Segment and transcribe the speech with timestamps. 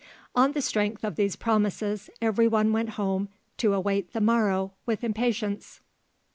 [0.33, 5.79] On the strength of these promises everyone went home to await the morrow with impatience.